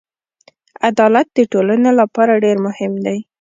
[0.89, 3.17] عدالت د ټولنې لپاره ډېر مهم دی.